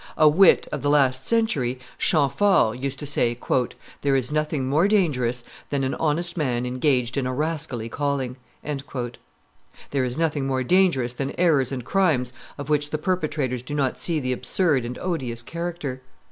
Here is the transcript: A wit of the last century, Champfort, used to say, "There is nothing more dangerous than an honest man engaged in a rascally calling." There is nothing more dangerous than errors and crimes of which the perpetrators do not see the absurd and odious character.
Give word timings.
A 0.17 0.27
wit 0.27 0.67
of 0.71 0.81
the 0.81 0.89
last 0.89 1.27
century, 1.27 1.77
Champfort, 1.99 2.79
used 2.79 2.97
to 2.97 3.05
say, 3.05 3.37
"There 4.01 4.15
is 4.15 4.31
nothing 4.31 4.65
more 4.67 4.87
dangerous 4.87 5.43
than 5.69 5.83
an 5.83 5.93
honest 5.93 6.35
man 6.35 6.65
engaged 6.65 7.17
in 7.17 7.27
a 7.27 7.33
rascally 7.35 7.87
calling." 7.87 8.37
There 8.63 10.03
is 10.03 10.17
nothing 10.17 10.47
more 10.47 10.63
dangerous 10.63 11.13
than 11.13 11.35
errors 11.39 11.71
and 11.71 11.85
crimes 11.85 12.33
of 12.57 12.67
which 12.67 12.89
the 12.89 12.97
perpetrators 12.97 13.61
do 13.61 13.75
not 13.75 13.99
see 13.99 14.19
the 14.19 14.33
absurd 14.33 14.85
and 14.85 14.97
odious 14.97 15.43
character. 15.43 16.01